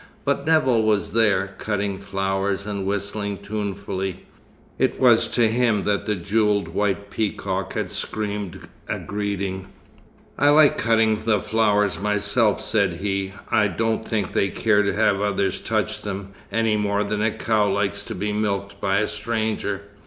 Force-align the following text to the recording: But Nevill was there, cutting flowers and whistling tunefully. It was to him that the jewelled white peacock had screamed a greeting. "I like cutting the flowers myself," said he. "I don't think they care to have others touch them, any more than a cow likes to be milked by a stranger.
But 0.25 0.47
Nevill 0.47 0.81
was 0.81 1.13
there, 1.13 1.53
cutting 1.59 1.99
flowers 1.99 2.65
and 2.65 2.87
whistling 2.87 3.37
tunefully. 3.37 4.25
It 4.79 4.99
was 4.99 5.27
to 5.27 5.47
him 5.47 5.83
that 5.83 6.07
the 6.07 6.15
jewelled 6.15 6.69
white 6.69 7.11
peacock 7.11 7.73
had 7.73 7.91
screamed 7.91 8.67
a 8.89 8.97
greeting. 8.97 9.67
"I 10.39 10.49
like 10.49 10.79
cutting 10.79 11.19
the 11.19 11.39
flowers 11.39 11.99
myself," 11.99 12.59
said 12.61 12.93
he. 12.93 13.35
"I 13.51 13.67
don't 13.67 14.03
think 14.07 14.33
they 14.33 14.49
care 14.49 14.81
to 14.81 14.93
have 14.95 15.21
others 15.21 15.59
touch 15.59 16.01
them, 16.01 16.29
any 16.51 16.75
more 16.77 17.03
than 17.03 17.21
a 17.21 17.29
cow 17.29 17.69
likes 17.69 18.01
to 18.05 18.15
be 18.15 18.33
milked 18.33 18.81
by 18.81 19.01
a 19.01 19.07
stranger. 19.07 19.83